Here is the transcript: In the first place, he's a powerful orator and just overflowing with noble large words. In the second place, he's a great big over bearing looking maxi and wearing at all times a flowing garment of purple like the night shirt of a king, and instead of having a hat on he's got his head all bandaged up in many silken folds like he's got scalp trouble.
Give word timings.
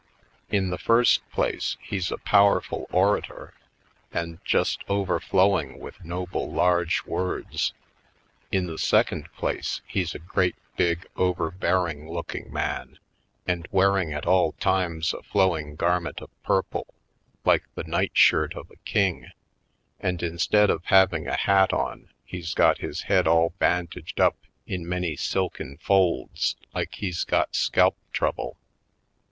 In 0.49 0.71
the 0.71 0.79
first 0.79 1.21
place, 1.29 1.77
he's 1.79 2.11
a 2.11 2.17
powerful 2.17 2.87
orator 2.89 3.53
and 4.11 4.39
just 4.43 4.83
overflowing 4.89 5.77
with 5.77 6.03
noble 6.03 6.51
large 6.51 7.05
words. 7.05 7.73
In 8.51 8.65
the 8.65 8.79
second 8.79 9.31
place, 9.33 9.81
he's 9.85 10.15
a 10.15 10.17
great 10.17 10.55
big 10.75 11.05
over 11.17 11.51
bearing 11.51 12.09
looking 12.09 12.49
maxi 12.51 12.97
and 13.45 13.67
wearing 13.71 14.11
at 14.11 14.25
all 14.25 14.53
times 14.53 15.13
a 15.13 15.21
flowing 15.21 15.75
garment 15.75 16.19
of 16.19 16.31
purple 16.41 16.87
like 17.45 17.65
the 17.75 17.83
night 17.83 18.13
shirt 18.17 18.55
of 18.55 18.71
a 18.71 18.77
king, 18.77 19.27
and 19.99 20.23
instead 20.23 20.71
of 20.71 20.85
having 20.85 21.27
a 21.27 21.37
hat 21.37 21.71
on 21.73 22.09
he's 22.25 22.55
got 22.55 22.79
his 22.79 23.03
head 23.03 23.27
all 23.27 23.53
bandaged 23.59 24.19
up 24.19 24.39
in 24.65 24.89
many 24.89 25.15
silken 25.15 25.77
folds 25.77 26.55
like 26.73 26.95
he's 26.95 27.23
got 27.23 27.53
scalp 27.55 27.95
trouble. 28.11 28.57